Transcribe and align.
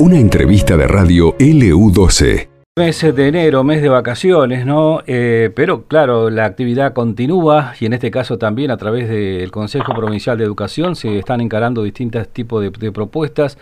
Una 0.00 0.18
entrevista 0.18 0.78
de 0.78 0.88
radio 0.88 1.36
LU12. 1.36 2.48
Mes 2.76 3.14
de 3.14 3.28
enero, 3.28 3.62
mes 3.64 3.82
de 3.82 3.90
vacaciones, 3.90 4.64
¿no? 4.64 5.02
Eh, 5.06 5.50
pero 5.54 5.84
claro, 5.84 6.30
la 6.30 6.46
actividad 6.46 6.94
continúa 6.94 7.74
y 7.78 7.84
en 7.84 7.92
este 7.92 8.10
caso 8.10 8.38
también 8.38 8.70
a 8.70 8.78
través 8.78 9.10
del 9.10 9.50
Consejo 9.50 9.92
Provincial 9.92 10.38
de 10.38 10.44
Educación 10.44 10.96
se 10.96 11.18
están 11.18 11.42
encarando 11.42 11.82
distintos 11.82 12.28
tipos 12.28 12.62
de, 12.62 12.92
propuestas. 12.92 13.58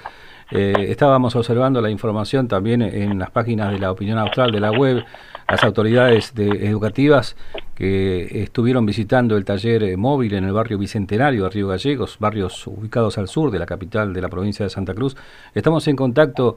Eh, 0.52 0.86
estábamos 0.90 1.34
observando 1.34 1.80
la 1.80 1.90
información 1.90 2.46
también 2.46 2.82
en 2.82 3.18
las 3.18 3.30
páginas 3.30 3.72
de 3.72 3.80
la 3.80 3.90
opinión 3.90 4.18
austral 4.18 4.52
de 4.52 4.60
la 4.60 4.70
web, 4.70 5.04
las 5.48 5.64
autoridades 5.64 6.32
educativas 6.36 7.34
que 7.78 8.42
estuvieron 8.42 8.84
visitando 8.84 9.36
el 9.36 9.44
taller 9.44 9.84
eh, 9.84 9.96
móvil 9.96 10.34
en 10.34 10.44
el 10.44 10.52
barrio 10.52 10.78
Bicentenario 10.78 11.44
de 11.44 11.50
Río 11.50 11.68
Gallegos, 11.68 12.18
barrios 12.18 12.66
ubicados 12.66 13.18
al 13.18 13.28
sur 13.28 13.52
de 13.52 13.60
la 13.60 13.66
capital 13.66 14.12
de 14.12 14.20
la 14.20 14.28
provincia 14.28 14.64
de 14.64 14.70
Santa 14.70 14.94
Cruz. 14.94 15.16
Estamos 15.54 15.86
en 15.86 15.94
contacto 15.94 16.56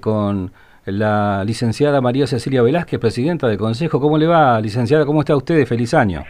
con 0.00 0.50
la 0.86 1.44
licenciada 1.44 2.00
María 2.00 2.26
Cecilia 2.26 2.62
Velázquez, 2.62 2.98
presidenta 2.98 3.46
del 3.46 3.58
Consejo. 3.58 4.00
¿Cómo 4.00 4.16
le 4.16 4.26
va, 4.26 4.58
licenciada? 4.60 5.04
¿Cómo 5.04 5.20
está 5.20 5.36
usted? 5.36 5.66
Feliz 5.66 5.92
año. 5.92 6.24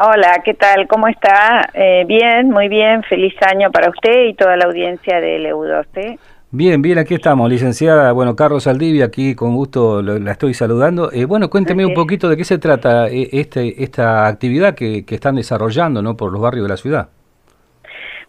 Hola, 0.00 0.40
¿qué 0.44 0.54
tal? 0.54 0.86
¿Cómo 0.86 1.08
está? 1.08 1.70
Eh, 1.74 2.04
bien, 2.06 2.50
muy 2.50 2.68
bien. 2.68 3.02
Feliz 3.02 3.34
año 3.50 3.70
para 3.72 3.90
usted 3.90 4.26
y 4.28 4.34
toda 4.34 4.56
la 4.56 4.66
audiencia 4.66 5.20
del 5.20 5.46
EU12. 5.46 6.18
Bien, 6.50 6.80
bien, 6.80 6.96
aquí 6.96 7.14
estamos, 7.14 7.50
licenciada. 7.50 8.10
Bueno, 8.12 8.34
Carlos 8.34 8.66
Aldivia, 8.66 9.04
aquí 9.04 9.34
con 9.34 9.54
gusto 9.54 10.00
la 10.00 10.32
estoy 10.32 10.54
saludando. 10.54 11.12
Eh, 11.12 11.26
bueno, 11.26 11.50
cuénteme 11.50 11.84
un 11.84 11.92
poquito 11.92 12.26
de 12.30 12.38
qué 12.38 12.44
se 12.44 12.56
trata 12.56 13.06
eh, 13.08 13.28
este, 13.32 13.82
esta 13.82 14.26
actividad 14.26 14.74
que, 14.74 15.04
que 15.04 15.16
están 15.16 15.34
desarrollando 15.34 16.00
¿no? 16.00 16.16
por 16.16 16.32
los 16.32 16.40
barrios 16.40 16.64
de 16.64 16.68
la 16.70 16.78
ciudad. 16.78 17.08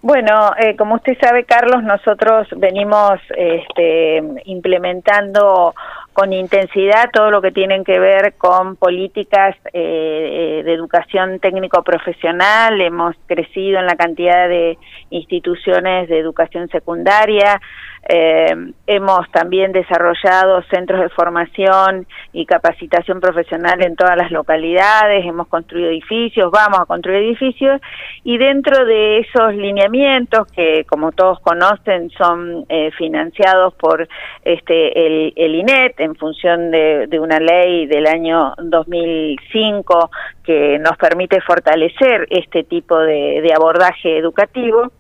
Bueno, 0.01 0.51
eh, 0.57 0.77
como 0.77 0.95
usted 0.95 1.17
sabe, 1.21 1.43
Carlos, 1.43 1.83
nosotros 1.83 2.47
venimos 2.57 3.19
este, 3.37 4.21
implementando 4.45 5.73
con 6.19 6.33
intensidad 6.33 7.11
todo 7.13 7.31
lo 7.31 7.41
que 7.41 7.53
tienen 7.53 7.85
que 7.85 7.97
ver 7.97 8.33
con 8.37 8.75
políticas 8.75 9.55
eh, 9.71 10.61
de 10.65 10.73
educación 10.73 11.39
técnico-profesional. 11.39 12.81
Hemos 12.81 13.15
crecido 13.25 13.79
en 13.79 13.85
la 13.85 13.95
cantidad 13.95 14.49
de 14.49 14.77
instituciones 15.11 16.09
de 16.09 16.19
educación 16.19 16.67
secundaria. 16.67 17.61
Eh, 18.07 18.55
hemos 18.87 19.29
también 19.31 19.71
desarrollado 19.71 20.63
centros 20.71 21.01
de 21.01 21.09
formación 21.09 22.07
y 22.31 22.45
capacitación 22.45 23.19
profesional 23.19 23.83
en 23.83 23.95
todas 23.95 24.15
las 24.15 24.31
localidades, 24.31 25.25
hemos 25.25 25.47
construido 25.47 25.89
edificios, 25.89 26.49
vamos 26.49 26.79
a 26.79 26.85
construir 26.85 27.23
edificios 27.23 27.81
y 28.23 28.37
dentro 28.37 28.85
de 28.85 29.19
esos 29.19 29.53
lineamientos 29.53 30.47
que 30.53 30.85
como 30.85 31.11
todos 31.11 31.39
conocen 31.41 32.09
son 32.11 32.65
eh, 32.69 32.89
financiados 32.97 33.73
por 33.75 34.07
este 34.43 35.05
el, 35.05 35.33
el, 35.35 35.55
INET 35.55 35.99
en 36.09 36.15
función 36.15 36.71
de, 36.71 37.07
de 37.07 37.19
una 37.19 37.39
ley 37.39 37.85
del 37.85 38.07
año 38.07 38.53
2005 38.57 40.11
que 40.43 40.79
nos 40.79 40.97
permite 40.97 41.39
fortalecer 41.41 42.27
este 42.29 42.63
tipo 42.63 42.97
de, 42.97 43.41
de 43.41 43.53
abordaje 43.53 44.17
educativo. 44.17 44.91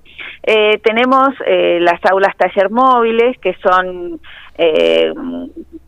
Eh, 0.43 0.79
tenemos 0.83 1.29
eh, 1.45 1.79
las 1.81 1.99
aulas 2.05 2.35
taller 2.37 2.69
móviles, 2.69 3.37
que 3.39 3.55
son 3.55 4.19
eh, 4.57 5.13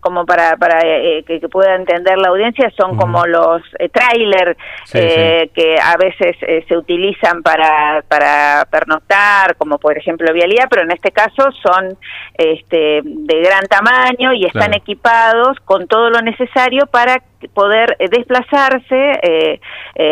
como 0.01 0.25
para, 0.25 0.57
para 0.57 0.79
eh, 0.83 1.23
que, 1.25 1.39
pueda 1.47 1.75
entender 1.75 2.17
la 2.17 2.29
audiencia, 2.29 2.71
son 2.77 2.97
como 2.97 3.25
los 3.25 3.61
eh, 3.79 3.89
trailers 3.89 4.57
que 4.91 5.75
a 5.81 5.95
veces 5.97 6.35
se 6.67 6.77
utilizan 6.77 7.43
para, 7.43 8.03
para 8.07 8.67
pernoctar, 8.69 9.55
como 9.57 9.77
por 9.77 9.97
ejemplo 9.97 10.33
Vialía, 10.33 10.67
pero 10.69 10.83
en 10.83 10.91
este 10.91 11.11
caso 11.11 11.49
son 11.63 11.97
este, 12.37 13.01
de 13.03 13.41
gran 13.41 13.65
tamaño 13.67 14.33
y 14.33 14.45
están 14.45 14.73
equipados 14.73 15.57
con 15.63 15.87
todo 15.87 16.09
lo 16.09 16.21
necesario 16.21 16.87
para 16.87 17.21
poder 17.53 17.97
desplazarse 17.97 19.59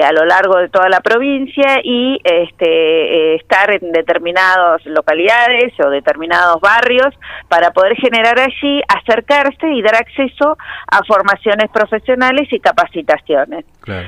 a 0.03 0.11
lo 0.11 0.25
largo 0.25 0.57
de 0.57 0.69
toda 0.69 0.89
la 0.89 0.99
provincia 0.99 1.79
y 1.83 2.19
este, 2.23 3.35
estar 3.35 3.71
en 3.71 3.91
determinadas 3.91 4.85
localidades 4.85 5.73
o 5.79 5.89
determinados 5.89 6.59
barrios 6.61 7.13
para 7.47 7.71
poder 7.71 7.95
generar 7.95 8.39
allí, 8.39 8.81
acercarse 8.87 9.67
y 9.67 9.78
dar 9.81 9.95
acceso 9.95 10.57
a 10.87 11.03
formaciones 11.05 11.69
profesionales 11.71 12.47
y 12.51 12.59
capacitaciones. 12.59 13.65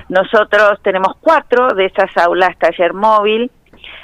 Nosotros 0.10 0.80
tenemos 0.84 1.16
cuatro 1.20 1.70
de 1.76 1.86
esas 1.86 2.16
aulas 2.18 2.58
taller 2.58 2.94
móvil 2.94 3.52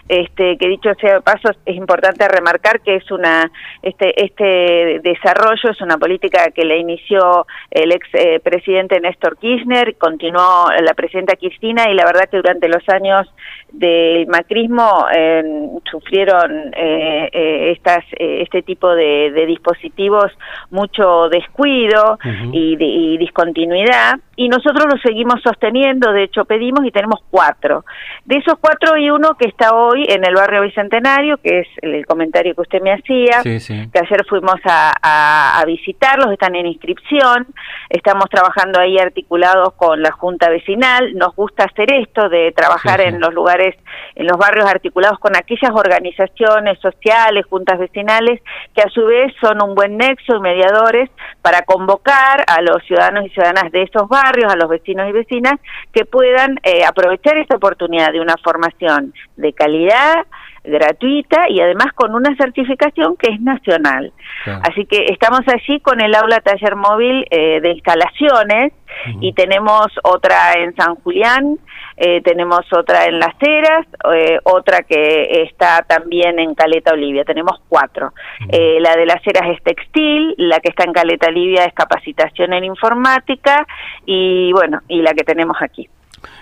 este, 0.07 0.57
que 0.57 0.67
dicho 0.67 0.89
sea 0.99 1.15
de 1.15 1.21
paso 1.21 1.49
es 1.65 1.75
importante 1.75 2.27
remarcar 2.27 2.81
que 2.81 2.95
es 2.95 3.11
una 3.11 3.51
este 3.81 4.23
este 4.23 4.99
desarrollo 5.03 5.69
es 5.69 5.81
una 5.81 5.97
política 5.97 6.51
que 6.53 6.65
le 6.65 6.77
inició 6.77 7.45
el 7.71 7.91
ex 7.91 8.07
eh, 8.13 8.39
presidente 8.39 8.99
Néstor 8.99 9.37
Kirchner 9.37 9.97
continuó 9.97 10.67
la 10.81 10.93
presidenta 10.93 11.35
Cristina 11.35 11.89
y 11.89 11.93
la 11.93 12.05
verdad 12.05 12.29
que 12.29 12.37
durante 12.37 12.67
los 12.67 12.87
años 12.89 13.27
del 13.71 14.27
macrismo 14.27 15.07
eh, 15.13 15.43
sufrieron 15.91 16.73
eh, 16.75 17.29
eh 17.31 17.71
estas 17.71 18.05
este 18.17 18.61
tipo 18.61 18.93
de, 18.95 19.45
dispositivos 19.47 20.31
mucho 20.71 21.29
descuido 21.29 22.17
y, 22.51 22.77
y 22.79 23.17
discontinuidad 23.17 24.19
y 24.37 24.47
nosotros 24.49 24.85
lo 24.89 24.97
seguimos 25.01 25.41
sosteniendo 25.43 26.13
de 26.13 26.23
hecho 26.23 26.45
pedimos 26.45 26.85
y 26.85 26.91
tenemos 26.91 27.21
cuatro. 27.29 27.83
De 28.25 28.37
esos 28.37 28.55
cuatro 28.59 28.93
hay 28.95 29.09
uno 29.09 29.35
que 29.35 29.47
está 29.47 29.73
hoy 29.73 30.05
en 30.07 30.25
el 30.25 30.35
barrio 30.35 30.61
Bicentenario, 30.61 31.37
que 31.37 31.59
es 31.59 31.67
el, 31.81 32.05
comentario 32.05 32.53
que 32.55 32.61
usted 32.61 32.81
me 32.81 32.93
hacía, 32.93 33.41
que 33.43 33.99
ayer 33.99 34.25
fuimos 34.29 34.55
a, 34.65 35.63
visitarlos, 35.65 36.31
están 36.31 36.55
en 36.55 36.67
inscripción, 36.67 37.47
estamos 37.89 38.29
trabajando 38.29 38.79
ahí 38.79 38.97
articulados 38.97 39.73
con 39.73 40.01
la 40.01 40.11
Junta 40.11 40.49
Vecinal, 40.49 41.13
nos 41.15 41.35
gusta 41.35 41.65
hacer 41.65 41.91
esto 41.93 42.29
de 42.29 42.51
trabajar 42.55 43.01
en 43.01 43.19
los 43.19 43.33
lugares, 43.33 43.75
en 44.15 44.27
los 44.27 44.37
barrios 44.37 44.65
articulados 44.69 45.19
con 45.19 45.35
aquellas 45.35 45.71
organizaciones 45.73 46.79
sociales, 46.79 47.45
juntas 47.49 47.79
vecinales, 47.79 48.41
que 48.73 48.81
a 48.81 48.89
su 48.89 49.05
vez 49.05 49.33
son 49.41 49.61
un 49.61 49.75
buen 49.75 49.97
nexo 49.97 50.37
y 50.37 50.39
mediadores 50.39 51.09
para 51.41 51.63
convocar 51.63 52.45
a 52.47 52.61
los 52.61 52.83
ciudadanos 52.83 53.25
y 53.25 53.29
ciudadanas 53.29 53.71
de 53.71 53.83
esos 53.83 54.07
barrios, 54.07 54.26
a 54.27 54.55
los 54.55 54.69
vecinos 54.69 55.09
y 55.09 55.11
vecinas, 55.11 55.59
que 55.91 56.05
puedan 56.05 56.59
eh, 56.63 56.83
aprovechar 56.85 57.37
esta 57.37 57.55
oportunidad 57.55 58.11
de 58.11 58.21
una 58.21 58.35
formación 58.43 59.13
de 59.35 59.53
calidad, 59.53 60.25
gratuita 60.67 61.49
y 61.49 61.59
además 61.59 61.93
con 61.93 62.13
una 62.13 62.35
certificación 62.35 63.15
que 63.17 63.33
es 63.33 63.41
nacional. 63.41 64.11
Así 64.45 64.85
que 64.85 65.05
estamos 65.09 65.41
allí 65.47 65.79
con 65.79 65.99
el 66.01 66.13
aula 66.15 66.39
taller 66.41 66.75
móvil 66.75 67.25
eh, 67.31 67.59
de 67.61 67.71
instalaciones 67.71 68.73
y 69.21 69.33
tenemos 69.33 69.87
otra 70.03 70.53
en 70.53 70.75
San 70.75 70.95
Julián, 70.95 71.57
eh, 71.97 72.21
tenemos 72.21 72.61
otra 72.71 73.05
en 73.05 73.19
Las 73.19 73.35
Heras, 73.41 73.85
eh, 74.13 74.39
otra 74.43 74.79
que 74.83 75.43
está 75.43 75.83
también 75.87 76.39
en 76.39 76.55
Caleta 76.55 76.93
Olivia, 76.93 77.23
tenemos 77.23 77.59
cuatro. 77.67 78.13
la 78.49 78.95
de 78.95 79.05
Las 79.05 79.25
Heras 79.25 79.49
es 79.55 79.63
textil, 79.63 80.35
la 80.37 80.59
que 80.59 80.69
está 80.69 80.83
en 80.83 80.93
Caleta 80.93 81.27
Olivia 81.27 81.65
es 81.65 81.73
capacitación 81.73 82.53
en 82.53 82.63
informática 82.63 83.65
y 84.05 84.51
bueno, 84.53 84.81
y 84.87 85.01
la 85.01 85.13
que 85.13 85.23
tenemos 85.23 85.57
aquí. 85.61 85.89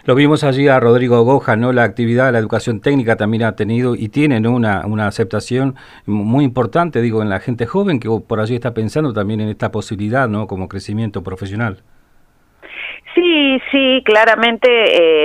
Lo 0.05 0.13
vimos 0.13 0.43
allí 0.43 0.67
a 0.67 0.79
Rodrigo 0.79 1.23
Goja, 1.23 1.55
¿no? 1.55 1.73
La 1.73 1.81
actividad, 1.81 2.31
la 2.31 2.37
educación 2.37 2.79
técnica 2.79 3.15
también 3.15 3.41
ha 3.41 3.55
tenido 3.55 3.95
y 3.95 4.09
tiene 4.09 4.47
una, 4.47 4.85
una 4.85 5.07
aceptación 5.07 5.73
muy 6.05 6.45
importante, 6.45 7.01
digo, 7.01 7.23
en 7.23 7.29
la 7.29 7.39
gente 7.39 7.65
joven 7.65 7.99
que 7.99 8.07
por 8.27 8.39
allí 8.39 8.53
está 8.53 8.75
pensando 8.75 9.13
también 9.13 9.41
en 9.41 9.49
esta 9.49 9.71
posibilidad, 9.71 10.29
¿no? 10.29 10.45
Como 10.45 10.67
crecimiento 10.67 11.23
profesional. 11.23 11.81
Sí, 13.13 13.61
sí, 13.71 14.01
claramente 14.03 14.67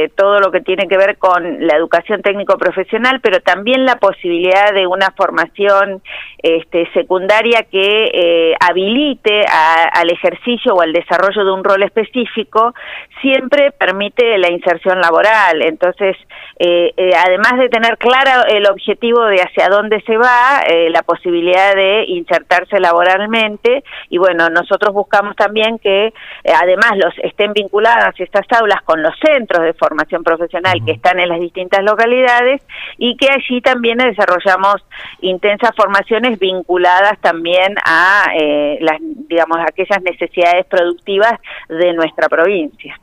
eh, 0.05 0.11
todo 0.15 0.39
lo 0.39 0.53
que 0.53 0.61
tiene 0.61 0.87
que 0.87 0.97
ver 0.97 1.19
con 1.19 1.67
la 1.67 1.77
educación 1.77 2.23
técnico-profesional, 2.23 3.21
pero 3.21 3.41
también 3.41 3.85
la 3.85 3.97
posibilidad 3.97 4.73
de 4.73 4.87
una 4.87 5.11
formación 5.17 6.01
este, 6.41 6.89
secundaria 6.93 7.65
que 7.65 8.11
eh, 8.13 8.55
habilite 8.61 9.45
al 9.47 10.09
ejercicio 10.11 10.75
o 10.75 10.83
al 10.83 10.93
desarrollo 10.93 11.45
de 11.45 11.53
un 11.53 11.65
rol 11.65 11.83
específico, 11.83 12.75
siempre 13.21 13.73
permite 13.73 14.39
la 14.39 14.53
inserción 14.53 15.01
laboral. 15.01 15.63
Entonces, 15.63 16.17
eh, 16.61 16.93
además 17.27 17.59
de 17.59 17.71
tener 17.71 17.99
claro 17.99 18.47
el 18.49 18.67
objetivo 18.71 19.25
de 19.25 19.43
hacia 19.43 19.69
dónde 19.69 20.01
se 20.03 20.17
va, 20.17 20.63
la 20.91 21.03
posibilidad 21.03 21.75
de 21.75 22.05
insertarse 22.07 22.79
laboralmente, 22.79 23.83
y 24.11 24.19
bueno, 24.19 24.49
nosotros 24.49 24.95
buscamos 24.95 25.35
también 25.35 25.79
que 25.79 26.13
además 26.45 26.93
los 26.97 27.15
estén 27.25 27.53
vinculados 27.53 27.70
estas 28.19 28.47
aulas 28.59 28.83
con 28.83 29.03
los 29.03 29.13
centros 29.25 29.65
de 29.65 29.73
formación 29.75 30.23
profesional 30.23 30.75
que 30.85 30.93
están 30.93 31.19
en 31.21 31.29
las 31.29 31.41
distintas 31.41 31.83
localidades 31.85 32.63
y 32.99 33.17
que 33.17 33.29
allí 33.31 33.61
también 33.61 33.99
desarrollamos 33.99 34.77
intensas 35.21 35.71
formaciones 35.77 36.39
vinculadas 36.39 37.19
también 37.21 37.75
a 37.85 38.27
eh, 38.39 38.79
las 38.81 38.99
digamos 39.01 39.59
aquellas 39.61 40.03
necesidades 40.03 40.67
productivas 40.67 41.35
de 41.69 41.93
nuestra 41.93 42.29
provincia. 42.29 42.99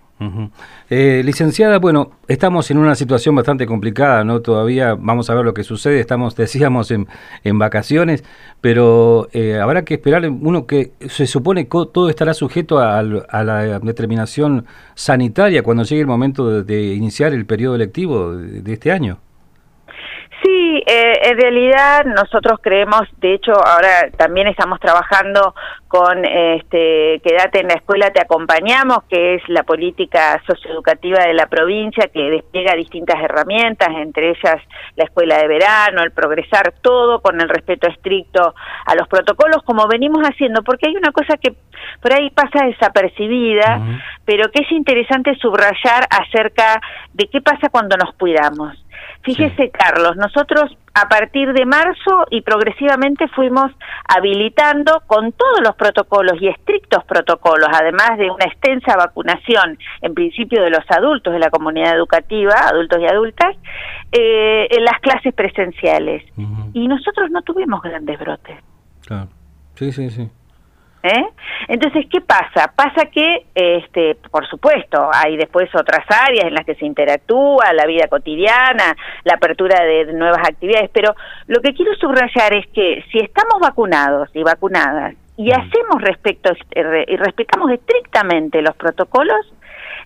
Eh, 0.90 1.22
licenciada, 1.24 1.78
bueno, 1.78 2.12
estamos 2.28 2.72
en 2.72 2.80
una 2.80 2.96
situación 2.96 3.36
bastante 3.36 3.68
complicada, 3.68 4.24
¿no? 4.24 4.42
Todavía 4.42 4.96
vamos 4.96 5.30
a 5.30 5.36
ver 5.36 5.46
lo 5.46 5.54
que 5.54 5.64
sucede, 5.64 6.00
estamos, 6.00 6.36
decíamos, 6.38 6.92
en, 6.92 7.08
vacaciones, 7.60 8.24
pero 8.62 9.28
eh, 9.32 9.60
habrá 9.60 9.84
que 9.86 9.96
esperar, 9.96 10.28
uno 10.30 10.66
que 10.66 10.92
se 11.08 11.28
supone 11.28 11.66
que 11.66 11.70
todo 11.94 12.10
estará 12.10 12.34
sujeto 12.34 12.80
a, 12.80 13.04
la 13.04 13.80
determinación 13.80 14.66
sanitaria 14.96 15.64
cuando 15.64 15.84
llegue 15.84 16.02
el 16.02 16.08
momento 16.08 16.64
de, 16.64 16.94
iniciar 16.94 17.34
el 17.34 17.46
periodo 17.46 17.76
electivo 17.76 18.36
de 18.36 18.74
este 18.74 18.92
año. 18.92 19.20
Sí, 20.44 20.84
eh, 20.86 21.14
en 21.24 21.38
realidad 21.38 22.06
nosotros 22.06 22.60
creemos, 22.62 23.02
de 23.18 23.34
hecho 23.34 23.54
ahora 23.54 24.12
también 24.18 24.48
estamos 24.48 24.80
trabajando 24.80 25.56
con 25.88 26.24
este, 26.26 27.20
Quédate 27.24 27.62
en 27.62 27.70
la 27.70 27.76
escuela, 27.76 28.12
te 28.12 28.22
acompañamos, 28.22 29.04
que 29.10 29.36
es 29.36 29.42
la 29.48 29.64
política 29.64 30.40
socioeducativa 30.46 31.24
de 31.24 31.34
la 31.34 31.48
provincia 31.48 32.10
que 32.14 32.30
despliega 32.30 32.76
distintas 32.76 33.20
herramientas, 33.24 33.90
entre 33.98 34.30
ellas 34.30 34.62
la 34.96 35.06
escuela 35.06 35.38
de 35.40 35.48
verano, 35.48 36.04
el 36.04 36.12
progresar, 36.12 36.74
todo 36.82 37.22
con 37.22 37.42
el 37.42 37.50
respeto 37.50 37.88
estricto 37.88 38.54
a 38.86 38.96
los 38.96 39.08
protocolos, 39.08 39.64
como 39.64 39.88
venimos 39.88 40.22
haciendo, 40.24 40.62
porque 40.62 40.88
hay 40.88 40.98
una 40.98 41.12
cosa 41.12 41.38
que 41.38 41.56
por 42.02 42.14
ahí 42.14 42.30
pasa 42.30 42.66
desapercibida, 42.66 43.82
pero 44.26 44.50
que 44.52 44.64
es 44.64 44.72
interesante 44.72 45.36
subrayar 45.36 46.06
acerca 46.10 46.80
de 47.14 47.28
qué 47.28 47.42
pasa 47.42 47.70
cuando 47.70 47.96
nos 47.98 48.14
cuidamos. 48.16 48.78
Fíjese, 49.24 49.72
Carlos, 49.72 50.16
nosotros 50.16 50.78
a 50.94 51.08
partir 51.08 51.54
de 51.54 51.66
marzo 51.66 52.26
y 52.32 52.42
progresivamente 52.42 53.28
fuimos 53.28 53.72
habilitando 54.08 55.04
con 55.06 55.32
todos 55.32 55.62
los 55.62 55.76
protocolos 55.76 56.42
y 56.42 56.48
estrictos 56.48 57.04
protocolos, 57.06 57.70
además 57.72 58.18
de 58.18 58.32
una 58.32 58.46
extensa 58.46 58.96
vacunación, 58.98 59.78
en 60.02 60.14
principio 60.14 60.64
de 60.64 60.72
los 60.72 60.84
adultos 60.90 61.34
de 61.34 61.40
la 61.40 61.50
comunidad 61.50 61.96
educativa, 61.96 62.54
adultos 62.72 63.00
y 63.00 63.06
adultas, 63.06 63.56
eh, 64.12 64.68
en 64.72 64.84
las 64.84 65.00
clases 65.02 65.34
presenciales. 65.36 66.24
Y 66.74 66.88
nosotros 66.88 67.30
no 67.30 67.42
tuvimos 67.44 67.82
grandes 67.82 68.18
brotes. 68.20 68.58
Claro. 69.06 69.30
Sí, 69.76 69.92
sí, 69.92 70.10
sí. 70.10 70.30
¿Eh? 71.04 71.26
Entonces, 71.68 72.06
¿qué 72.12 72.22
pasa? 72.22 72.74
Pasa 72.76 73.06
que, 73.06 73.46
este, 73.54 74.16
por 74.32 74.48
supuesto, 74.48 75.10
hay 75.14 75.38
después 75.38 75.70
otras 75.76 76.06
áreas 76.10 76.46
en 76.46 76.56
las 76.56 76.66
que 76.66 76.76
se 76.76 76.86
interactúa, 76.86 77.72
la 77.74 77.86
vida 77.86 78.08
cotidiana, 78.08 78.96
la 79.24 79.36
apertura 79.36 79.84
de 79.84 80.12
nuevas 80.14 80.42
actividades, 80.48 80.90
pero 80.92 81.16
lo 81.48 81.62
que 81.62 81.74
quiero 81.74 81.94
subrayar 81.96 82.54
es 82.56 82.68
que 82.74 83.06
si 83.12 83.20
estamos 83.20 83.60
vacunados 83.62 84.30
y 84.34 84.44
vacunadas 84.44 85.16
y 85.38 85.50
mm. 85.50 85.54
hacemos 85.54 86.02
respecto 86.02 86.52
eh, 86.72 87.06
y 87.08 87.16
respetamos 87.16 87.72
estrictamente 87.72 88.62
los 88.62 88.76
protocolos, 88.76 89.54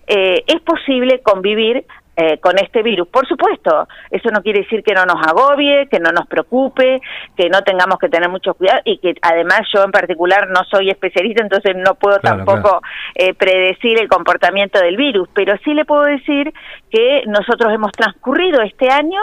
eh, 0.06 0.44
es 0.46 0.60
posible 0.60 1.20
convivir 1.22 1.84
eh, 2.16 2.38
con 2.38 2.58
este 2.58 2.82
virus. 2.82 3.08
Por 3.08 3.26
supuesto, 3.26 3.88
eso 4.10 4.28
no 4.30 4.42
quiere 4.42 4.60
decir 4.60 4.82
que 4.82 4.94
no 4.94 5.04
nos 5.04 5.26
agobie, 5.26 5.88
que 5.88 5.98
no 5.98 6.12
nos 6.12 6.26
preocupe, 6.26 7.00
que 7.36 7.48
no 7.48 7.62
tengamos 7.62 7.98
que 7.98 8.08
tener 8.08 8.28
mucho 8.28 8.54
cuidado 8.54 8.80
y 8.84 8.98
que 8.98 9.14
además 9.22 9.62
yo 9.74 9.82
en 9.82 9.90
particular 9.90 10.48
no 10.48 10.62
soy 10.70 10.90
especialista, 10.90 11.42
entonces 11.42 11.74
no 11.76 11.94
puedo 11.94 12.18
tampoco 12.18 12.80
Eh, 13.14 13.34
predecir 13.34 14.00
el 14.00 14.08
comportamiento 14.08 14.78
del 14.78 14.96
virus, 14.96 15.28
pero 15.34 15.54
sí 15.64 15.74
le 15.74 15.84
puedo 15.84 16.02
decir 16.02 16.52
que 16.90 17.22
nosotros 17.26 17.72
hemos 17.72 17.92
transcurrido 17.92 18.62
este 18.62 18.88
año 18.88 19.20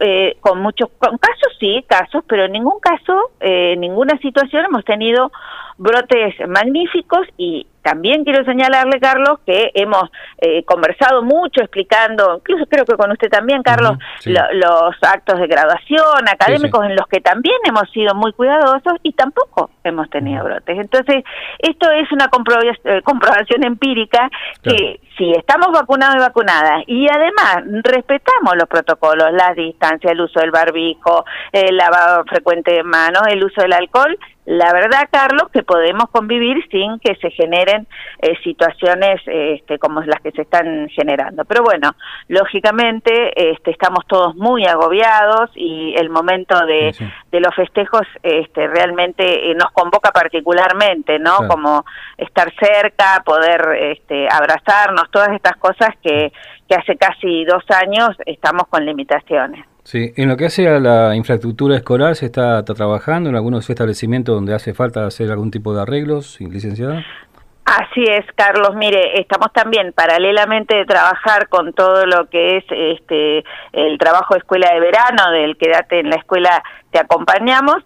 eh, 0.00 0.36
con 0.40 0.60
muchos 0.60 0.88
con 0.98 1.18
casos, 1.18 1.56
sí, 1.60 1.84
casos, 1.86 2.24
pero 2.26 2.44
en 2.44 2.52
ningún 2.52 2.80
caso, 2.80 3.30
eh, 3.40 3.72
en 3.74 3.80
ninguna 3.80 4.16
situación 4.18 4.64
hemos 4.64 4.84
tenido 4.84 5.30
brotes 5.78 6.34
magníficos 6.48 7.26
y 7.36 7.66
también 7.86 8.24
quiero 8.24 8.44
señalarle, 8.44 8.98
Carlos, 8.98 9.38
que 9.46 9.70
hemos 9.74 10.10
eh, 10.38 10.64
conversado 10.64 11.22
mucho 11.22 11.60
explicando, 11.60 12.38
incluso 12.38 12.66
creo 12.66 12.84
que 12.84 12.96
con 12.96 13.12
usted 13.12 13.28
también, 13.30 13.62
Carlos, 13.62 13.96
los 14.24 14.96
actos 15.02 15.38
de 15.38 15.46
graduación 15.46 16.28
académicos 16.28 16.84
en 16.84 16.96
los 16.96 17.06
que 17.06 17.20
también 17.20 17.54
hemos 17.64 17.88
sido 17.92 18.12
muy 18.16 18.32
cuidadosos 18.32 18.94
y 19.04 19.12
tampoco 19.12 19.70
hemos 19.84 20.10
tenido 20.10 20.42
brotes. 20.42 20.76
Entonces, 20.76 21.22
esto 21.60 21.88
es 21.92 22.10
una 22.10 22.24
eh, 22.24 23.02
comprobación 23.02 23.64
empírica 23.64 24.30
que 24.64 24.98
si 25.16 25.30
estamos 25.30 25.68
vacunados 25.72 26.16
y 26.16 26.18
vacunadas 26.18 26.82
y 26.88 27.06
además 27.08 27.62
respetamos 27.84 28.56
los 28.56 28.68
protocolos, 28.68 29.32
las 29.32 29.54
distancias, 29.54 30.12
el 30.12 30.20
uso 30.22 30.40
del 30.40 30.50
barbijo, 30.50 31.24
el 31.52 31.76
lavado 31.76 32.24
frecuente 32.24 32.72
de 32.72 32.82
manos, 32.82 33.22
el 33.28 33.44
uso 33.44 33.62
del 33.62 33.74
alcohol, 33.74 34.18
la 34.46 34.72
verdad, 34.72 35.08
Carlos, 35.10 35.48
que 35.52 35.64
podemos 35.64 36.08
convivir 36.10 36.64
sin 36.70 37.00
que 37.00 37.16
se 37.16 37.30
generen 37.32 37.88
eh, 38.22 38.36
situaciones 38.44 39.20
este, 39.26 39.76
como 39.80 40.00
las 40.02 40.20
que 40.20 40.30
se 40.30 40.42
están 40.42 40.88
generando. 40.90 41.44
Pero 41.44 41.64
bueno, 41.64 41.96
lógicamente 42.28 43.50
este, 43.50 43.72
estamos 43.72 44.06
todos 44.06 44.36
muy 44.36 44.64
agobiados 44.64 45.50
y 45.56 45.94
el 45.96 46.10
momento 46.10 46.56
de, 46.64 46.94
los 47.32 47.54
festejos 47.56 48.02
este, 48.22 48.68
realmente 48.68 49.50
eh, 49.50 49.54
nos 49.54 49.72
convoca 49.72 50.12
particularmente, 50.12 51.18
¿no? 51.18 51.48
Como 51.48 51.84
estar 52.16 52.52
cerca, 52.54 53.22
poder 53.24 53.60
este, 53.80 54.28
abrazarnos, 54.30 55.10
todas 55.10 55.30
estas 55.30 55.56
cosas 55.56 55.90
que, 56.00 56.32
que 56.68 56.74
hace 56.76 56.96
casi 56.96 57.44
dos 57.44 57.64
años 57.70 58.10
estamos 58.24 58.68
con 58.68 58.86
limitaciones. 58.86 59.66
Sí, 59.86 60.12
en 60.16 60.28
lo 60.28 60.36
que 60.36 60.46
hace 60.46 60.66
a 60.66 60.80
la 60.80 61.14
infraestructura 61.14 61.76
escolar, 61.76 62.16
¿se 62.16 62.26
está, 62.26 62.64
trabajando 62.64 63.30
en 63.30 63.36
algunos 63.36 63.70
establecimientos 63.70 64.34
donde 64.34 64.52
hace 64.52 64.74
falta 64.74 65.06
hacer 65.06 65.30
algún 65.30 65.52
tipo 65.52 65.72
de 65.72 65.82
arreglos, 65.82 66.40
licenciada? 66.40 67.04
Así 67.64 68.02
es, 68.02 68.24
Carlos. 68.34 68.74
Mire, 68.74 69.20
estamos 69.20 69.52
también 69.52 69.92
paralelamente 69.92 70.76
de 70.76 70.86
trabajar 70.86 71.48
con 71.48 71.72
todo 71.72 72.04
lo 72.04 72.28
que 72.28 72.56
es 72.56 72.64
este 72.68 73.44
el 73.72 73.96
trabajo 73.98 74.34
de 74.34 74.38
escuela 74.38 74.74
de 74.74 74.80
verano, 74.80 75.30
del 75.30 75.56
quédate 75.56 76.00
en 76.00 76.10
la 76.10 76.16
escuela, 76.16 76.64
te 76.90 76.98
acompañamos. 76.98 77.76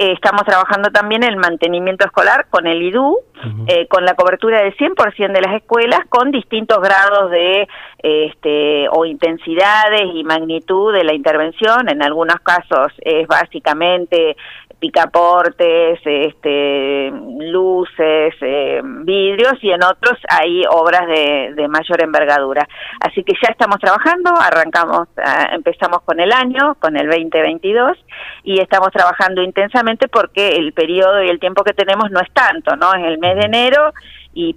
Eh, 0.00 0.12
estamos 0.12 0.44
trabajando 0.44 0.90
también 0.90 1.24
en 1.24 1.30
el 1.30 1.36
mantenimiento 1.38 2.06
escolar 2.06 2.46
con 2.50 2.68
el 2.68 2.80
IDU, 2.82 3.18
eh, 3.66 3.88
con 3.88 4.04
la 4.04 4.14
cobertura 4.14 4.62
del 4.62 4.76
100% 4.76 5.32
de 5.32 5.40
las 5.40 5.56
escuelas, 5.56 6.02
con 6.08 6.30
distintos 6.30 6.80
grados 6.80 7.32
de 7.32 7.66
este, 8.00 8.88
o 8.90 9.04
intensidades 9.04 10.04
y 10.14 10.22
magnitud 10.22 10.94
de 10.94 11.02
la 11.02 11.14
intervención. 11.14 11.88
En 11.88 12.00
algunos 12.00 12.36
casos 12.44 12.92
es 13.00 13.26
básicamente 13.26 14.36
picaportes, 14.78 15.98
este, 16.04 17.10
luces, 17.40 18.34
vidrios 18.82 19.54
y 19.62 19.70
en 19.70 19.82
otros 19.82 20.18
hay 20.28 20.64
obras 20.70 21.06
de, 21.06 21.52
de, 21.54 21.68
mayor 21.68 22.02
envergadura. 22.02 22.68
Así 23.00 23.22
que 23.24 23.34
ya 23.42 23.50
estamos 23.50 23.78
trabajando, 23.78 24.32
arrancamos, 24.40 25.08
ah, 25.18 25.50
empezamos 25.52 26.02
con 26.02 26.20
el 26.20 26.32
año, 26.32 26.76
con 26.80 26.96
el 26.96 27.08
2022 27.08 27.96
y 28.44 28.60
estamos 28.60 28.90
trabajando 28.90 29.42
intensamente 29.42 30.08
porque 30.08 30.50
el 30.50 30.72
periodo 30.72 31.22
y 31.22 31.28
el 31.28 31.40
tiempo 31.40 31.64
que 31.64 31.72
tenemos 31.72 32.10
no 32.10 32.20
es 32.20 32.30
tanto, 32.32 32.76
¿no? 32.76 32.94
Es 32.94 33.04
el 33.04 33.18
mes 33.18 33.36
de 33.36 33.46
enero 33.46 33.92
y 34.34 34.56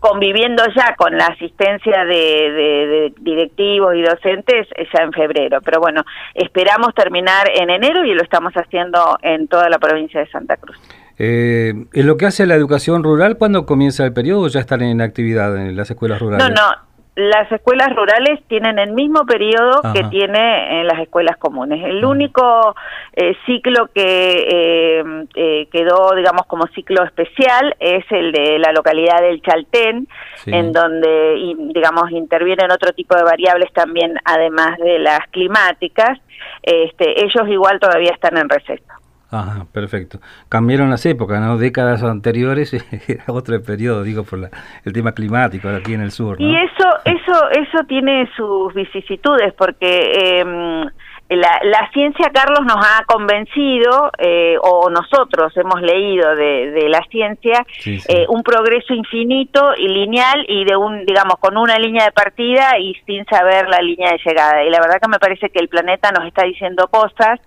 conviviendo 0.00 0.62
ya 0.74 0.94
con 0.94 1.16
la 1.16 1.26
asistencia 1.26 2.04
de, 2.04 3.12
directivos 3.18 3.94
y 3.94 4.02
docentes 4.02 4.68
ya 4.92 5.02
en 5.02 5.12
febrero. 5.12 5.60
Pero 5.62 5.80
bueno, 5.80 6.04
esperamos 6.34 6.94
terminar 6.94 7.50
en 7.54 7.70
enero 7.70 8.04
y 8.04 8.14
lo 8.14 8.22
estamos 8.22 8.52
haciendo 8.54 9.18
en 9.22 9.48
toda 9.48 9.68
la 9.68 9.78
provincia 9.78 10.20
de 10.20 10.28
Santa 10.28 10.56
Cruz. 10.56 10.78
Eh, 11.18 11.72
en 11.92 12.06
lo 12.06 12.16
que 12.16 12.26
hace 12.26 12.42
a 12.42 12.46
la 12.46 12.54
educación 12.54 13.02
rural, 13.02 13.38
¿cuándo 13.38 13.66
comienza 13.66 14.04
el 14.04 14.12
periodo 14.12 14.48
ya 14.48 14.60
están 14.60 14.82
en 14.82 15.00
actividad 15.00 15.56
en 15.56 15.76
las 15.76 15.90
escuelas 15.90 16.20
rurales? 16.20 16.48
No, 16.48 16.54
no, 16.54 16.86
las 17.16 17.50
escuelas 17.50 17.96
rurales 17.96 18.40
tienen 18.46 18.78
el 18.78 18.92
mismo 18.92 19.24
periodo 19.24 19.80
que 19.94 20.04
tiene 20.10 20.80
en 20.80 20.86
las 20.86 21.00
escuelas 21.00 21.38
comunes. 21.38 21.82
El 21.82 22.04
único 22.04 22.76
eh, 23.14 23.34
ciclo 23.46 23.88
que 23.94 24.46
eh, 24.50 25.04
eh, 25.34 25.66
quedó, 25.72 26.14
digamos, 26.14 26.44
como 26.46 26.66
ciclo 26.74 27.02
especial 27.04 27.74
es 27.80 28.04
el 28.10 28.32
de 28.32 28.58
la 28.58 28.70
localidad 28.72 29.22
del 29.22 29.40
Chaltén, 29.40 30.06
en 30.44 30.72
donde, 30.72 31.54
digamos, 31.74 32.10
intervienen 32.10 32.70
otro 32.70 32.92
tipo 32.92 33.16
de 33.16 33.22
variables 33.22 33.72
también, 33.72 34.14
además 34.26 34.76
de 34.76 34.98
las 34.98 35.20
climáticas. 35.30 36.18
Este, 36.62 37.24
ellos 37.24 37.48
igual 37.48 37.80
todavía 37.80 38.12
están 38.12 38.36
en 38.36 38.50
receso. 38.50 38.95
Ajá, 39.30 39.66
perfecto. 39.72 40.20
Cambiaron 40.48 40.88
las 40.88 41.04
épocas, 41.04 41.40
¿no? 41.40 41.58
Décadas 41.58 42.02
anteriores 42.02 42.72
era 43.08 43.24
otro 43.28 43.60
periodo, 43.62 44.04
digo, 44.04 44.22
por 44.24 44.38
la, 44.38 44.50
el 44.84 44.92
tema 44.92 45.12
climático 45.12 45.68
aquí 45.68 45.94
en 45.94 46.02
el 46.02 46.12
sur. 46.12 46.40
Y 46.40 46.54
eso, 46.54 46.88
eso, 47.04 47.50
eso 47.50 47.78
tiene 47.88 48.28
sus 48.36 48.72
vicisitudes, 48.72 49.52
porque 49.54 50.40
em, 50.40 50.88
la, 51.28 51.58
la, 51.64 51.90
ciencia, 51.92 52.30
Carlos, 52.32 52.60
nos 52.64 52.76
ha 52.76 53.02
convencido, 53.04 54.12
eh, 54.16 54.56
o 54.62 54.88
nosotros 54.90 55.52
hemos 55.56 55.82
leído 55.82 56.36
de, 56.36 56.70
de 56.70 56.88
la 56.88 57.02
ciencia, 57.10 57.66
eh, 57.84 58.26
un 58.28 58.44
progreso 58.44 58.94
infinito 58.94 59.74
y 59.76 59.88
lineal 59.88 60.46
y 60.48 60.64
de 60.64 60.76
un, 60.76 61.04
digamos, 61.04 61.34
con 61.40 61.56
una 61.56 61.80
línea 61.80 62.04
de 62.04 62.12
partida 62.12 62.78
y 62.78 62.94
sin 63.06 63.24
saber 63.24 63.68
la 63.68 63.80
línea 63.80 64.12
de 64.12 64.20
llegada. 64.24 64.62
Y 64.62 64.70
la 64.70 64.78
verdad 64.78 65.00
que 65.02 65.08
me 65.08 65.18
parece 65.18 65.50
que 65.50 65.58
el 65.58 65.68
planeta 65.68 66.12
nos 66.12 66.24
está 66.26 66.44
diciendo 66.44 66.86
cosas 66.86 67.40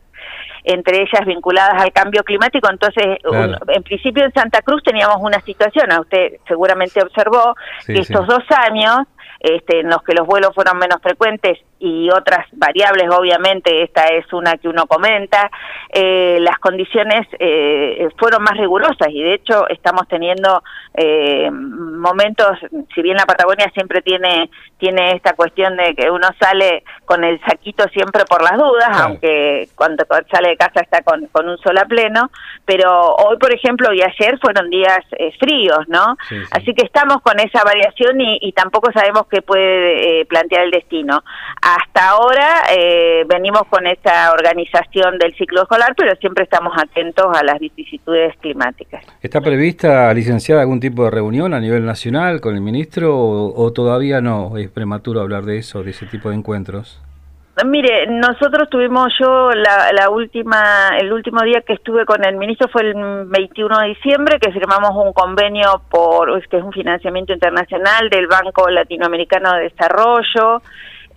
entre 0.64 0.98
ellas 0.98 1.26
vinculadas 1.26 1.82
al 1.82 1.92
cambio 1.92 2.24
climático. 2.24 2.70
Entonces, 2.70 3.18
en 3.68 3.84
principio 3.84 4.26
en 4.26 4.34
Santa 4.34 4.62
Cruz 4.62 4.84
teníamos 4.84 5.18
una 5.22 5.40
situación, 5.42 5.92
a 5.92 6.02
usted 6.02 6.34
seguramente 6.48 7.02
observó 7.02 7.56
que 7.86 8.00
estos 8.00 8.28
dos 8.28 8.44
años 8.68 9.00
este, 9.40 9.80
en 9.80 9.90
los 9.90 10.04
que 10.04 10.14
los 10.14 10.28
vuelos 10.28 10.54
fueron 10.54 10.78
menos 10.78 11.02
frecuentes 11.02 11.60
y 11.80 12.10
otras 12.12 12.46
variables, 12.52 13.10
obviamente, 13.10 13.84
esta 13.84 14.08
es 14.08 14.32
una 14.34 14.58
que 14.58 14.68
uno 14.68 14.86
comenta, 14.86 15.50
eh, 15.90 16.38
las 16.42 16.60
condiciones 16.60 17.26
eh, 17.40 18.08
fueron 18.18 18.44
más 18.44 18.58
rigurosas 18.58 19.08
y 19.10 19.24
de 19.24 19.36
hecho 19.36 19.68
estamos 19.70 20.08
teniendo 20.08 20.62
eh, 20.94 21.50
momentos, 21.50 22.58
si 22.94 23.02
bien 23.02 23.16
la 23.16 23.26
Patagonia 23.26 23.72
siempre 23.74 24.02
tiene, 24.02 24.50
tiene 24.78 25.14
esta 25.16 25.34
cuestión 25.34 25.78
de 25.78 25.96
que 25.96 26.12
uno 26.12 26.28
sale 26.40 26.84
con 27.06 27.24
el 27.24 27.40
saquito 27.42 27.88
siempre 27.94 28.26
por 28.26 28.44
las 28.44 28.58
dudas, 28.58 28.90
aunque 29.02 29.70
cuando 29.76 30.06
sale 30.30 30.50
de 30.50 30.58
casa 30.58 30.82
está 30.82 31.02
con, 31.02 31.28
con 31.28 31.48
un 31.48 31.58
sol 31.60 31.78
a 31.78 31.86
pleno, 31.86 32.30
pero 32.66 33.16
hoy, 33.16 33.38
por 33.38 33.54
ejemplo, 33.54 33.94
y 33.94 34.02
ayer 34.02 34.38
fueron 34.40 34.70
días 34.70 35.00
fríos, 35.40 35.88
¿no? 35.88 36.18
Así 36.52 36.74
que 36.74 36.86
estamos 36.86 37.22
con 37.22 37.40
esa 37.40 37.64
variación 37.64 38.20
y, 38.22 38.38
y 38.42 38.52
tampoco 38.52 38.92
sabemos 38.92 39.28
qué 39.28 39.42
puede 39.42 40.26
plantear 40.26 40.66
el 40.66 40.72
destino 40.72 41.24
hasta 41.76 42.10
ahora 42.10 42.64
eh, 42.76 43.24
venimos 43.28 43.64
con 43.70 43.86
esta 43.86 44.32
organización 44.32 45.18
del 45.18 45.36
ciclo 45.36 45.64
escolar, 45.64 45.94
pero 45.96 46.16
siempre 46.16 46.44
estamos 46.44 46.74
atentos 46.78 47.26
a 47.38 47.44
las 47.44 47.60
vicisitudes 47.60 48.36
climáticas. 48.38 49.06
¿Está 49.22 49.42
prevista, 49.42 50.14
licenciada, 50.14 50.62
algún 50.62 50.80
tipo 50.80 51.04
de 51.04 51.12
reunión 51.12 51.54
a 51.54 51.60
nivel 51.60 51.86
nacional 51.86 52.42
con 52.42 52.56
el 52.56 52.62
ministro 52.62 53.16
o, 53.18 53.72
todavía 53.74 54.22
no? 54.22 54.58
¿Es 54.58 54.70
prematuro 54.70 55.22
hablar 55.22 55.44
de 55.44 55.58
eso, 55.58 55.84
de 55.84 55.92
ese 55.92 56.06
tipo 56.08 56.30
de 56.30 56.36
encuentros? 56.36 57.02
Mire, 57.66 58.08
nosotros 58.08 58.70
tuvimos 58.70 59.12
yo 59.20 59.52
la, 59.52 59.92
la, 59.92 60.10
última, 60.10 60.98
el 60.98 61.12
último 61.12 61.42
día 61.42 61.62
que 61.62 61.74
estuve 61.74 62.06
con 62.06 62.24
el 62.26 62.38
ministro 62.38 62.70
fue 62.70 62.84
el 62.84 63.26
21 63.26 63.80
de 63.80 63.88
diciembre, 63.90 64.40
que 64.40 64.52
firmamos 64.54 64.92
un 64.96 65.12
convenio 65.12 65.82
por, 65.90 66.42
que 66.48 66.58
es 66.58 66.64
un 66.64 66.72
financiamiento 66.72 67.34
internacional 67.34 68.10
del 68.10 68.28
Banco 68.28 68.70
Latinoamericano 68.70 69.56
de 69.56 69.64
Desarrollo, 69.64 70.62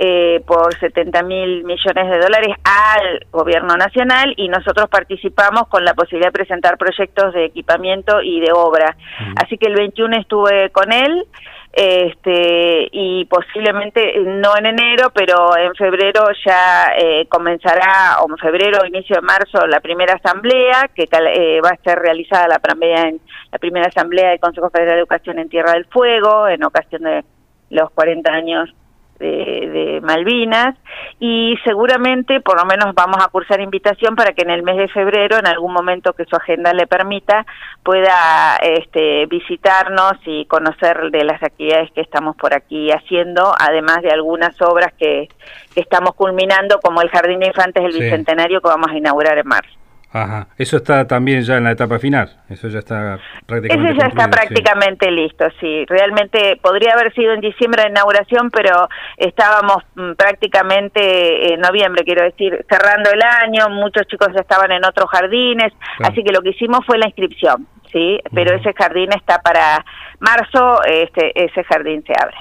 eh, 0.05 0.43
por 0.45 0.77
70 0.81 1.23
mil 1.23 1.63
millones 1.63 2.11
de 2.11 2.19
dólares 2.19 2.57
al 2.65 3.25
gobierno 3.31 3.77
nacional 3.77 4.35
y 4.37 4.49
nosotros 4.49 4.89
participamos 4.89 5.69
con 5.69 5.85
la 5.85 5.95
posibilidad 5.95 6.31
de 6.33 6.39
presentar 6.41 6.77
proyectos 6.77 7.33
de 7.33 7.45
equipamiento 7.45 8.21
y 8.21 8.41
de 8.41 8.51
obra. 8.53 8.97
Así 9.37 9.57
que 9.59 9.69
el 9.69 9.77
21 9.77 10.17
estuve 10.17 10.71
con 10.71 10.91
él 10.91 11.25
este 11.73 12.89
y 12.91 13.27
posiblemente 13.27 14.19
no 14.19 14.57
en 14.57 14.67
enero 14.67 15.11
pero 15.15 15.57
en 15.57 15.73
febrero 15.75 16.25
ya 16.45 16.93
eh, 16.99 17.27
comenzará 17.29 18.19
o 18.23 18.29
en 18.29 18.39
febrero 18.39 18.81
o 18.83 18.87
inicio 18.87 19.17
de 19.17 19.23
marzo 19.23 19.67
la 19.69 19.79
primera 19.79 20.15
asamblea 20.15 20.91
que 20.95 21.05
eh, 21.05 21.61
va 21.65 21.71
a 21.71 21.83
ser 21.83 22.01
realizada 22.01 22.49
la 22.49 22.59
primera 22.59 23.09
la 23.53 23.59
primera 23.59 23.87
asamblea 23.87 24.31
del 24.31 24.41
Consejo 24.41 24.69
Federal 24.69 24.95
de 24.95 24.99
Educación 24.99 25.39
en 25.39 25.49
Tierra 25.49 25.75
del 25.75 25.87
Fuego 25.87 26.49
en 26.49 26.65
ocasión 26.65 27.03
de 27.03 27.25
los 27.71 27.91
40 27.93 28.33
años 28.33 28.75
de, 29.23 30.01
Malvinas 30.03 30.77
y 31.21 31.57
seguramente 31.65 32.41
por 32.41 32.59
lo 32.59 32.65
menos 32.65 32.95
vamos 32.95 33.19
a 33.25 33.29
cursar 33.29 33.61
invitación 33.61 34.17
para 34.17 34.33
que 34.33 34.43
en 34.43 34.51
el 34.51 34.63
mes 34.63 34.77
de 34.77 34.89
febrero, 34.89 35.39
en 35.39 35.47
algún 35.47 35.73
momento 35.73 36.13
que 36.13 36.25
su 36.25 36.37
agenda 36.37 36.73
le 36.73 36.87
permita, 36.87 37.47
pueda 37.83 38.57
este, 38.63 39.27
visitarnos 39.27 40.15
y 40.27 40.47
conocer 40.47 41.11
de 41.11 41.25
las 41.25 41.43
actividades 41.43 41.91
que 41.93 42.01
estamos 42.01 42.37
por 42.37 42.55
aquí 42.55 42.91
haciendo, 42.91 43.55
además 43.59 44.03
de 44.03 44.11
algunas 44.11 44.61
obras 44.61 44.93
que, 44.99 45.29
estamos 45.75 46.15
culminando, 46.15 46.81
como 46.81 47.01
el 47.01 47.09
Jardín 47.09 47.41
de 47.41 47.47
Infantes 47.47 47.83
del 47.83 47.99
Bicentenario 47.99 48.61
que 48.61 48.69
vamos 48.69 48.91
a 48.91 48.97
inaugurar 48.97 49.39
en 49.39 49.49
marzo. 49.49 49.82
Ajá, 50.15 50.49
eso 50.59 50.77
está 50.77 51.07
también 51.07 51.43
ya 51.43 51.57
en 51.57 51.65
la 51.65 51.71
etapa 51.71 51.99
final, 51.99 52.31
eso 52.51 52.69
ya 52.69 52.81
está 52.81 53.19
prácticamente 53.47 53.91
Eso 53.91 53.99
ya 53.99 54.09
está 54.09 54.29
prácticamente 54.29 55.11
listo, 55.11 55.47
sí. 55.59 55.87
Realmente 55.87 56.59
podría 56.63 56.93
haber 56.93 57.15
sido 57.15 57.33
en 57.33 57.41
diciembre 57.41 57.85
la 57.85 57.89
inauguración, 57.89 58.51
pero 58.51 58.89
estábamos 59.17 59.79
mm, 59.95 60.13
prácticamente 60.13 61.55
en 61.55 61.61
noviembre, 61.61 62.05
quiero 62.05 62.25
decir, 62.25 62.63
cerrando 62.69 63.11
el 63.11 63.23
año, 63.23 63.71
muchos 63.71 64.07
chicos 64.07 64.29
ya 64.35 64.41
estaban 64.41 64.71
en 64.71 64.85
otros 64.85 65.09
jardines, 65.11 65.73
así 66.01 66.23
que 66.23 66.33
lo 66.33 66.43
que 66.43 66.51
hicimos 66.51 66.81
fue 66.85 66.99
la 66.99 67.07
inscripción, 67.07 67.67
sí, 67.91 68.19
pero 68.35 68.55
ese 68.55 68.75
jardín 68.75 69.09
está 69.17 69.39
para 69.39 69.83
marzo, 70.21 70.83
este 70.85 71.33
ese 71.43 71.65
jardín 71.65 72.05
se 72.07 72.13
abre. 72.21 72.37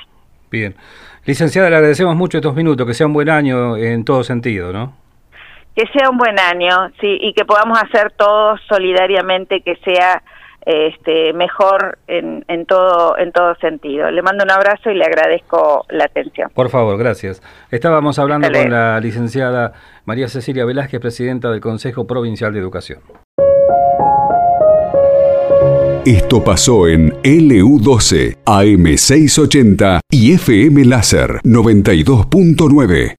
Bien. 0.49 0.75
Licenciada, 1.25 1.69
le 1.69 1.75
agradecemos 1.77 2.15
mucho 2.15 2.39
estos 2.39 2.55
minutos, 2.55 2.85
que 2.85 2.93
sea 2.93 3.07
un 3.07 3.13
buen 3.13 3.29
año 3.29 3.77
en 3.77 4.03
todo 4.03 4.23
sentido, 4.23 4.73
¿no? 4.73 5.00
Que 5.75 5.85
sea 5.93 6.09
un 6.09 6.17
buen 6.17 6.37
año, 6.39 6.91
sí, 6.99 7.17
y 7.21 7.33
que 7.33 7.45
podamos 7.45 7.81
hacer 7.81 8.11
todos 8.17 8.59
solidariamente 8.67 9.61
que 9.61 9.75
sea 9.77 10.21
este, 10.65 11.33
mejor 11.33 11.97
en, 12.07 12.45
en, 12.47 12.65
todo 12.65 13.17
en 13.17 13.31
todo 13.31 13.55
sentido. 13.55 14.11
Le 14.11 14.21
mando 14.21 14.43
un 14.43 14.51
abrazo 14.51 14.91
y 14.91 14.95
le 14.95 15.05
agradezco 15.05 15.85
la 15.89 16.05
atención. 16.05 16.49
Por 16.53 16.69
favor, 16.69 16.97
gracias. 16.97 17.41
Estábamos 17.71 18.19
hablando 18.19 18.51
con 18.51 18.69
la 18.69 18.99
licenciada 18.99 19.73
María 20.05 20.27
Cecilia 20.27 20.65
Velázquez, 20.65 20.99
presidenta 20.99 21.49
del 21.49 21.61
Consejo 21.61 22.05
Provincial 22.05 22.53
de 22.53 22.59
Educación. 22.59 22.99
Esto 26.05 26.43
pasó 26.43 26.87
en 26.87 27.11
LU12, 27.21 28.39
AM680 28.43 29.99
y 30.09 30.33
FM 30.33 30.85
Láser 30.85 31.39
92.9. 31.43 33.09